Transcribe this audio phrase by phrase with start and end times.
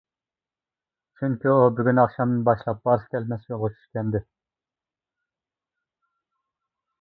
[1.19, 4.23] چۈنكى ئۇ بۈگۈن ئاخشامدىن باشلاپ بارسا كەلمەس يولغا چۈشكەنىدى.